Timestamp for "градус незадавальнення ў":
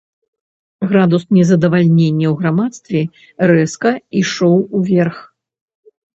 0.93-2.39